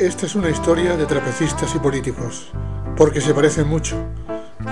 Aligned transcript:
Esta 0.00 0.26
es 0.26 0.34
una 0.34 0.50
historia 0.50 0.96
de 0.96 1.06
trapecistas 1.06 1.72
y 1.76 1.78
políticos, 1.78 2.50
porque 2.96 3.20
se 3.20 3.32
parecen 3.32 3.68
mucho. 3.68 3.94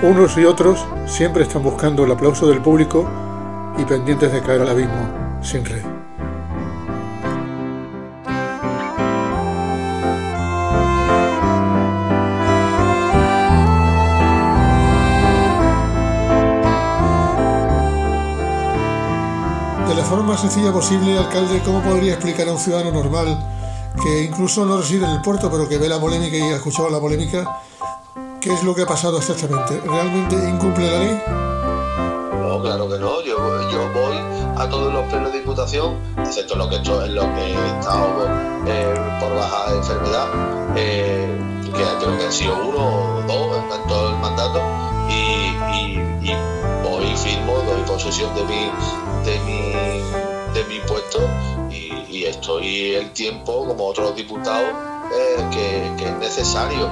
Unos 0.02 0.36
y 0.36 0.44
otros 0.44 0.84
siempre 1.06 1.44
están 1.44 1.62
buscando 1.62 2.04
el 2.04 2.10
aplauso 2.10 2.48
del 2.48 2.60
público 2.60 3.08
y 3.78 3.84
pendientes 3.84 4.32
de 4.32 4.40
caer 4.40 4.62
al 4.62 4.70
abismo 4.70 5.40
sin 5.40 5.64
red. 5.64 5.84
De 19.86 19.94
la 19.94 20.02
forma 20.02 20.32
más 20.32 20.40
sencilla 20.40 20.72
posible, 20.72 21.16
alcalde, 21.16 21.62
¿cómo 21.64 21.80
podría 21.80 22.14
explicar 22.14 22.48
a 22.48 22.52
un 22.52 22.58
ciudadano 22.58 22.90
normal 22.90 23.38
que 24.00 24.22
incluso 24.22 24.64
no 24.64 24.78
reside 24.78 25.04
en 25.04 25.12
el 25.12 25.22
puerto, 25.22 25.50
pero 25.50 25.68
que 25.68 25.78
ve 25.78 25.88
la 25.88 26.00
polémica 26.00 26.36
y 26.36 26.42
ha 26.42 26.56
escuchado 26.56 26.88
la 26.90 27.00
polémica, 27.00 27.60
qué 28.40 28.52
es 28.52 28.62
lo 28.62 28.74
que 28.74 28.82
ha 28.82 28.86
pasado 28.86 29.18
exactamente? 29.18 29.80
¿Realmente 29.84 30.36
incumple 30.36 30.90
la 30.90 30.98
ley? 30.98 31.22
No, 32.40 32.60
claro 32.62 32.88
que 32.88 32.98
no. 32.98 33.22
Yo, 33.22 33.70
yo 33.70 33.92
voy 33.92 34.16
a 34.56 34.68
todos 34.68 34.92
los 34.92 35.04
plenos 35.06 35.32
de 35.32 35.38
diputación, 35.38 35.98
excepto 36.18 36.56
lo 36.56 36.68
que 36.68 36.76
esto 36.76 37.04
es 37.04 37.10
lo 37.10 37.22
que 37.34 37.52
he 37.52 37.78
estado 37.78 38.26
eh, 38.66 38.94
por 39.20 39.34
baja 39.34 39.72
enfermedad, 39.74 40.28
eh, 40.76 41.38
que 41.64 41.70
creo 41.70 42.18
que 42.18 42.24
han 42.24 42.32
sido 42.32 42.54
uno 42.56 43.18
o 43.18 43.22
dos 43.26 43.56
en 43.74 43.88
todo 43.88 44.10
el 44.10 44.16
mandato, 44.16 44.60
y, 45.08 45.54
y, 45.76 46.30
y 46.30 46.36
voy, 46.82 47.16
firmo, 47.16 47.54
doy 47.66 47.82
posesión 47.86 48.34
de 48.34 48.44
mi, 48.44 48.70
de 49.24 49.38
mi, 49.40 49.72
de 50.52 50.64
mi 50.68 50.80
puesto 50.86 51.20
y, 52.12 52.24
estoy 52.24 52.94
el 52.94 53.12
tiempo, 53.12 53.66
como 53.66 53.86
otros 53.86 54.14
diputados, 54.14 54.70
eh, 55.14 55.94
que, 55.98 56.04
es 56.04 56.16
necesario. 56.18 56.90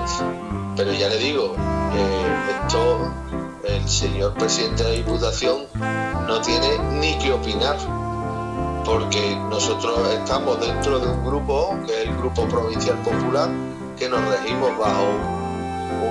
Pero 0.76 0.92
ya 0.92 1.08
le 1.08 1.18
digo, 1.18 1.54
eh, 1.94 2.60
esto 2.62 3.12
el 3.64 3.88
señor 3.88 4.34
presidente 4.34 4.84
de 4.84 4.90
la 4.90 4.96
Diputación 4.96 5.66
no 6.26 6.40
tiene 6.40 6.78
ni 7.00 7.18
que 7.18 7.32
opinar, 7.32 7.76
porque 8.84 9.36
nosotros 9.48 9.98
estamos 10.14 10.60
dentro 10.60 10.98
de 10.98 11.08
un 11.08 11.24
grupo, 11.24 11.76
que 11.86 12.02
es 12.02 12.08
el 12.08 12.16
Grupo 12.16 12.48
Provincial 12.48 12.96
Popular, 13.02 13.50
que 13.98 14.08
nos 14.08 14.20
regimos 14.24 14.76
bajo 14.78 15.04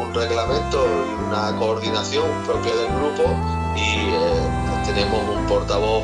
un 0.01 0.13
reglamento 0.13 0.85
y 0.85 1.27
una 1.27 1.55
coordinación 1.57 2.25
propia 2.45 2.75
del 2.75 2.87
grupo 2.87 3.23
y 3.75 4.09
eh, 4.09 4.83
tenemos 4.85 5.19
un 5.35 5.45
portavoz 5.47 6.03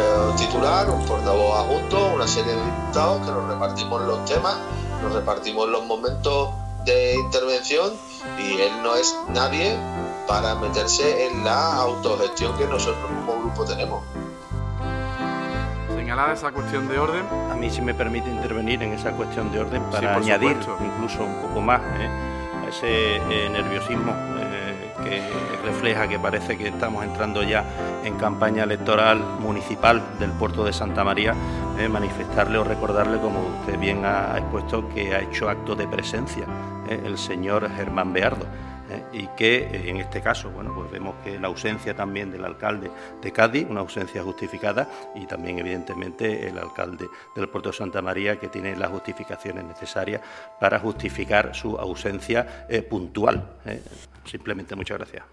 eh, 0.00 0.32
titular, 0.36 0.88
un 0.90 1.04
portavoz 1.04 1.58
adjunto, 1.58 2.14
una 2.14 2.26
serie 2.26 2.54
de 2.54 2.64
diputados 2.64 3.26
que 3.26 3.32
nos 3.32 3.48
repartimos 3.48 4.02
los 4.02 4.24
temas, 4.24 4.56
nos 5.02 5.12
repartimos 5.12 5.68
los 5.68 5.84
momentos 5.84 6.50
de 6.84 7.14
intervención 7.14 7.92
y 8.38 8.60
él 8.60 8.82
no 8.82 8.94
es 8.94 9.16
nadie 9.28 9.76
para 10.26 10.54
meterse 10.54 11.26
en 11.26 11.44
la 11.44 11.76
autogestión 11.76 12.56
que 12.56 12.66
nosotros 12.66 13.10
como 13.26 13.40
grupo 13.40 13.64
tenemos. 13.64 14.02
Señalada 15.94 16.32
esa 16.32 16.52
cuestión 16.52 16.88
de 16.88 16.98
orden. 16.98 17.26
A 17.50 17.54
mí 17.54 17.70
si 17.70 17.82
me 17.82 17.94
permite 17.94 18.30
intervenir 18.30 18.82
en 18.82 18.92
esa 18.92 19.12
cuestión 19.12 19.52
de 19.52 19.60
orden 19.60 19.82
para 19.90 20.16
añadir 20.16 20.56
supuesto. 20.62 20.84
incluso 20.84 21.24
un 21.24 21.34
poco 21.42 21.60
más 21.60 21.80
¿eh? 21.80 22.08
a 22.64 22.68
ese 22.68 23.16
eh, 23.16 23.48
nerviosismo 23.50 24.12
eh, 24.12 24.49
que 25.10 25.20
refleja 25.64 26.06
que 26.06 26.18
parece 26.18 26.56
que 26.56 26.68
estamos 26.68 27.04
entrando 27.04 27.42
ya 27.42 27.64
en 28.04 28.16
campaña 28.16 28.62
electoral 28.62 29.18
municipal 29.40 30.00
del 30.20 30.30
puerto 30.30 30.64
de 30.64 30.72
Santa 30.72 31.02
María, 31.02 31.34
eh, 31.78 31.88
manifestarle 31.88 32.58
o 32.58 32.64
recordarle, 32.64 33.18
como 33.18 33.40
usted 33.60 33.78
bien 33.78 34.04
ha 34.04 34.38
expuesto, 34.38 34.88
que 34.88 35.14
ha 35.14 35.20
hecho 35.20 35.50
acto 35.50 35.74
de 35.74 35.88
presencia 35.88 36.44
eh, 36.88 37.02
el 37.04 37.18
señor 37.18 37.68
Germán 37.74 38.12
Beardo. 38.12 38.46
Eh, 38.90 39.04
y 39.12 39.26
que 39.28 39.58
eh, 39.58 39.88
en 39.88 39.98
este 39.98 40.20
caso, 40.20 40.50
bueno, 40.50 40.74
pues 40.74 40.90
vemos 40.90 41.14
que 41.22 41.38
la 41.38 41.48
ausencia 41.48 41.94
también 41.94 42.30
del 42.30 42.44
alcalde 42.44 42.90
de 43.22 43.32
Cádiz, 43.32 43.66
una 43.68 43.80
ausencia 43.80 44.22
justificada, 44.22 44.88
y 45.14 45.26
también 45.26 45.58
evidentemente 45.58 46.48
el 46.48 46.58
alcalde 46.58 47.08
del 47.34 47.48
puerto 47.48 47.70
de 47.70 47.76
Santa 47.76 48.02
María 48.02 48.38
que 48.38 48.48
tiene 48.48 48.76
las 48.76 48.90
justificaciones 48.90 49.64
necesarias 49.64 50.20
para 50.60 50.78
justificar 50.80 51.54
su 51.54 51.76
ausencia 51.78 52.66
eh, 52.68 52.82
puntual. 52.82 53.58
eh. 53.66 53.82
Simplemente 54.24 54.76
muchas 54.76 54.98
gracias. 54.98 55.24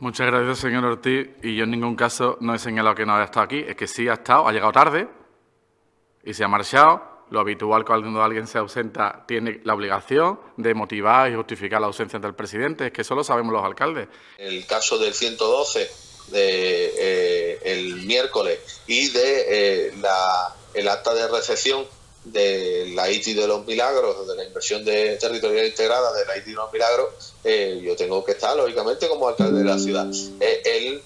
Muchas 0.00 0.26
gracias, 0.28 0.58
señor 0.58 0.84
Ortiz. 0.84 1.28
Y 1.42 1.56
yo 1.56 1.64
en 1.64 1.70
ningún 1.70 1.96
caso 1.96 2.38
no 2.40 2.54
he 2.54 2.58
señalado 2.58 2.94
que 2.94 3.04
no 3.04 3.14
haya 3.14 3.24
estado 3.24 3.44
aquí. 3.44 3.64
Es 3.66 3.74
que 3.74 3.86
sí 3.86 4.08
ha 4.08 4.14
estado, 4.14 4.46
ha 4.46 4.52
llegado 4.52 4.72
tarde 4.72 5.08
y 6.24 6.34
se 6.34 6.44
ha 6.44 6.48
marchado. 6.48 7.17
Lo 7.30 7.40
habitual 7.40 7.84
cuando 7.84 8.22
alguien 8.22 8.46
se 8.46 8.58
ausenta 8.58 9.24
tiene 9.26 9.60
la 9.64 9.74
obligación 9.74 10.40
de 10.56 10.74
motivar 10.74 11.30
y 11.30 11.34
justificar 11.34 11.80
la 11.80 11.86
ausencia 11.88 12.18
del 12.18 12.34
presidente. 12.34 12.86
Es 12.86 12.92
que 12.92 13.02
eso 13.02 13.14
lo 13.14 13.24
sabemos 13.24 13.52
los 13.52 13.64
alcaldes. 13.64 14.08
el 14.38 14.66
caso 14.66 14.98
del 14.98 15.14
112 15.14 15.90
de, 16.28 16.92
eh, 16.98 17.58
el 17.64 17.96
miércoles 18.04 18.58
y 18.86 19.08
de 19.10 19.88
eh, 19.88 19.94
la, 20.00 20.54
el 20.74 20.88
acta 20.88 21.14
de 21.14 21.28
recepción 21.28 21.86
de 22.24 22.92
la 22.94 23.10
ITI 23.10 23.34
de 23.34 23.46
los 23.46 23.64
Milagros, 23.66 24.26
de 24.26 24.36
la 24.36 24.44
inversión 24.44 24.84
de 24.84 25.16
territorial 25.16 25.66
integrada 25.66 26.12
de 26.12 26.26
la 26.26 26.36
ITI 26.36 26.50
de 26.50 26.56
los 26.56 26.72
Milagros, 26.72 27.34
eh, 27.44 27.80
yo 27.82 27.96
tengo 27.96 28.24
que 28.24 28.32
estar, 28.32 28.56
lógicamente, 28.56 29.08
como 29.08 29.28
alcalde 29.28 29.60
de 29.60 29.64
la 29.64 29.78
ciudad. 29.78 30.06
Eh, 30.40 30.62
él 30.64 31.02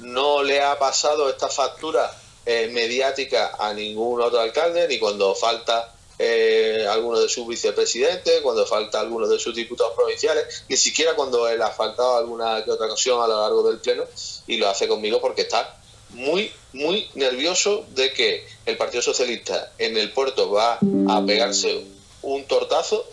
no 0.00 0.42
le 0.42 0.62
ha 0.62 0.78
pasado 0.78 1.28
esta 1.28 1.48
factura 1.48 2.10
eh, 2.44 2.68
mediática 2.72 3.56
a 3.58 3.72
ningún 3.72 4.20
otro 4.20 4.40
alcalde, 4.40 4.88
ni 4.88 4.98
cuando 4.98 5.34
falta 5.34 5.94
eh, 6.18 6.86
alguno 6.88 7.20
de 7.20 7.28
sus 7.28 7.46
vicepresidentes, 7.46 8.40
cuando 8.42 8.66
falta 8.66 9.00
alguno 9.00 9.26
de 9.26 9.38
sus 9.38 9.54
diputados 9.54 9.94
provinciales, 9.94 10.64
ni 10.68 10.76
siquiera 10.76 11.14
cuando 11.14 11.48
él 11.48 11.60
ha 11.62 11.70
faltado 11.70 12.16
alguna 12.16 12.64
que 12.64 12.70
otra 12.70 12.86
ocasión 12.86 13.22
a 13.22 13.26
lo 13.26 13.40
largo 13.40 13.68
del 13.68 13.78
pleno, 13.78 14.04
y 14.46 14.56
lo 14.56 14.68
hace 14.68 14.88
conmigo 14.88 15.20
porque 15.20 15.42
está 15.42 15.78
muy, 16.10 16.52
muy 16.72 17.08
nervioso 17.14 17.84
de 17.94 18.12
que 18.12 18.46
el 18.66 18.76
Partido 18.76 19.02
Socialista 19.02 19.72
en 19.78 19.96
el 19.96 20.12
puerto 20.12 20.50
va 20.50 20.78
a 21.08 21.24
pegarse 21.26 21.84
un 22.22 22.44
tortazo 22.44 23.06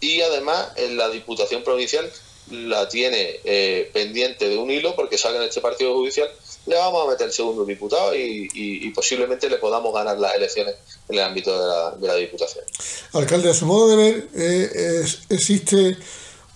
y 0.00 0.20
además 0.22 0.72
en 0.76 0.96
la 0.96 1.08
Diputación 1.08 1.62
Provincial 1.62 2.10
la 2.50 2.88
tiene 2.88 3.40
eh, 3.44 3.90
pendiente 3.92 4.48
de 4.48 4.56
un 4.58 4.70
hilo 4.70 4.94
porque 4.96 5.16
salga 5.18 5.38
en 5.42 5.48
este 5.48 5.60
partido 5.60 5.94
judicial, 5.94 6.28
le 6.66 6.74
vamos 6.76 7.06
a 7.06 7.10
meter 7.10 7.26
el 7.28 7.32
segundo 7.32 7.64
diputado 7.64 8.14
y, 8.14 8.48
y- 8.52 8.86
y 8.86 8.90
posiblemente 8.90 9.48
le 9.48 9.56
podamos 9.58 9.94
ganar 9.94 10.18
las 10.18 10.34
elecciones 10.34 10.74
en 11.08 11.16
el 11.18 11.24
ámbito 11.24 11.52
de 11.52 11.66
la, 11.66 11.90
de 11.92 12.06
la 12.08 12.14
Diputación. 12.16 12.64
Alcalde, 13.12 13.50
a 13.50 13.54
su 13.54 13.66
modo 13.66 13.88
de 13.88 13.96
ver, 13.96 14.28
eh, 14.34 15.00
es- 15.04 15.20
existe 15.28 15.96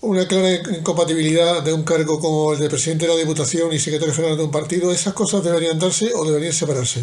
una 0.01 0.29
clara 0.29 0.51
incompatibilidad 0.77 1.63
de 1.63 1.73
un 1.73 1.85
cargo 1.85 2.21
como 2.21 2.53
el 2.53 2.59
de 2.59 2.69
presidente 2.69 3.07
de 3.07 3.13
la 3.15 3.19
Diputación 3.19 3.73
y 3.73 3.79
secretario 3.79 4.13
general 4.15 4.37
de 4.37 4.45
un 4.45 4.51
partido. 4.51 4.93
¿Esas 4.93 5.15
cosas 5.15 5.43
deberían 5.43 5.79
darse 5.79 6.11
o 6.15 6.25
deberían 6.27 6.53
separarse? 6.53 7.01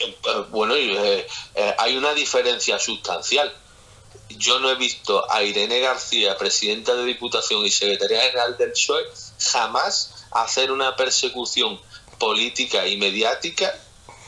Eh, 0.00 0.14
Bueno, 0.50 0.74
eh, 0.76 1.26
hay 1.78 1.96
una 1.96 2.14
diferencia 2.14 2.78
sustancial. 2.78 3.52
Yo 4.38 4.58
no 4.60 4.70
he 4.70 4.74
visto 4.76 5.30
a 5.30 5.42
Irene 5.42 5.80
García, 5.80 6.36
presidenta 6.36 6.94
de 6.94 7.04
Diputación 7.04 7.64
y 7.64 7.70
secretaria 7.70 8.20
general 8.22 8.56
del 8.58 8.70
PSOE, 8.72 9.02
jamás 9.38 10.26
hacer 10.30 10.70
una 10.72 10.96
persecución 10.96 11.80
política 12.18 12.86
y 12.86 12.96
mediática 12.96 13.72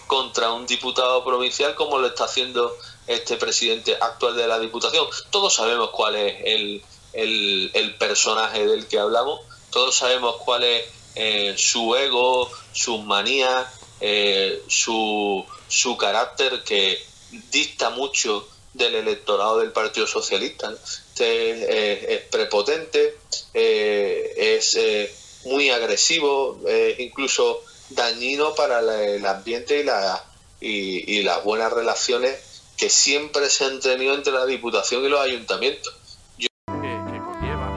contra 0.06 0.52
un 0.52 0.66
diputado 0.66 1.24
provincial 1.24 1.74
como 1.74 1.98
lo 1.98 2.08
está 2.08 2.24
haciendo 2.24 2.76
este 3.06 3.36
presidente 3.36 3.96
actual 4.00 4.36
de 4.36 4.46
la 4.46 4.58
Diputación. 4.58 5.06
Todos 5.30 5.54
sabemos 5.54 5.90
cuál 5.92 6.16
es 6.16 6.34
el, 6.44 6.84
el- 7.12 7.96
personaje 7.98 8.66
del 8.66 8.86
que 8.88 8.98
hablamos, 8.98 9.40
todos 9.70 9.96
sabemos 9.96 10.36
cuál 10.44 10.64
es 10.64 10.84
eh, 11.14 11.54
su 11.56 11.94
ego, 11.96 12.50
sus 12.72 13.02
manías, 13.04 13.68
eh, 14.00 14.62
su, 14.68 15.46
su 15.66 15.96
carácter 15.96 16.62
que 16.64 16.98
dista 17.28 17.90
mucho 17.90 18.48
del 18.74 18.94
electorado 18.96 19.58
del 19.58 19.72
Partido 19.72 20.06
Socialista. 20.06 20.68
¿no? 20.70 20.76
Este 20.76 21.50
es, 21.52 22.08
es 22.10 22.28
prepotente, 22.28 23.16
eh, 23.54 24.34
es 24.56 24.76
eh, 24.76 25.14
muy 25.46 25.70
agresivo, 25.70 26.60
incluso 26.98 27.62
dañino 27.90 28.54
para 28.54 28.80
la- 28.82 29.02
el 29.04 29.24
ambiente 29.26 29.80
y, 29.80 29.84
la, 29.84 30.24
y, 30.60 31.18
y 31.18 31.22
las 31.22 31.42
buenas 31.44 31.72
relaciones 31.72 32.36
que 32.76 32.90
siempre 32.90 33.48
se 33.50 33.64
han 33.64 33.78
tenido 33.80 34.14
entre 34.14 34.32
la 34.32 34.46
Diputación 34.46 35.04
y 35.04 35.08
los 35.08 35.20
ayuntamientos. 35.20 35.94
que, 36.38 36.48
conlleva 36.66 37.70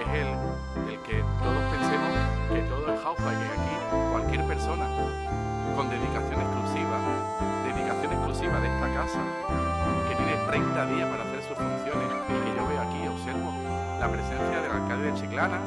es 0.00 0.08
el, 0.18 0.98
que 1.06 1.22
todos 1.42 1.62
pensemos 1.70 2.10
que 2.52 2.60
todo 2.68 2.92
es 2.92 3.00
jauja 3.00 3.32
y 3.32 3.44
aquí 3.54 4.10
cualquier 4.10 4.46
persona 4.48 4.86
con 5.76 5.88
dedicación 5.90 6.40
exclusiva, 6.40 6.96
dedicación 7.66 8.12
exclusiva 8.12 8.60
de 8.60 8.68
esta 8.74 8.94
casa, 8.94 9.20
30 10.54 10.86
días 10.86 11.08
para 11.10 11.24
hacer 11.24 11.42
sus 11.42 11.56
funciones 11.56 12.08
y 12.28 12.44
que 12.44 12.56
yo 12.56 12.68
veo 12.68 12.80
aquí 12.80 13.08
observo 13.08 13.52
la 13.98 14.08
presencia 14.08 14.60
del 14.62 14.70
alcalde 14.70 15.10
de 15.10 15.14
Chiclana, 15.14 15.58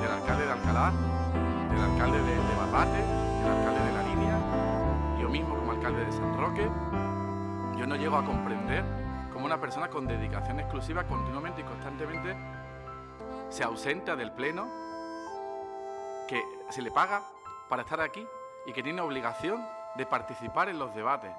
del 0.00 0.10
alcalde 0.12 0.46
de 0.46 0.52
Alcalá, 0.52 0.92
del 1.72 1.82
alcalde 1.82 2.22
de, 2.22 2.34
de 2.36 2.56
Barbate, 2.56 2.98
del 2.98 3.50
alcalde 3.50 3.84
de 3.84 3.92
La 3.92 4.02
Línea, 4.04 4.38
yo 5.20 5.28
mismo 5.28 5.56
como 5.56 5.72
alcalde 5.72 6.04
de 6.04 6.12
San 6.12 6.38
Roque, 6.38 6.70
yo 7.76 7.84
no 7.88 7.96
llego 7.96 8.14
a 8.14 8.24
comprender 8.24 8.84
como 9.32 9.44
una 9.44 9.60
persona 9.60 9.88
con 9.88 10.06
dedicación 10.06 10.60
exclusiva 10.60 11.02
continuamente 11.02 11.62
y 11.62 11.64
constantemente 11.64 12.36
se 13.48 13.64
ausenta 13.64 14.14
del 14.14 14.30
pleno, 14.30 14.68
que 16.28 16.40
se 16.68 16.80
le 16.80 16.92
paga 16.92 17.22
para 17.68 17.82
estar 17.82 18.00
aquí 18.00 18.24
y 18.66 18.72
que 18.72 18.84
tiene 18.84 19.00
obligación 19.00 19.66
de 19.96 20.06
participar 20.06 20.68
en 20.68 20.78
los 20.78 20.94
debates. 20.94 21.32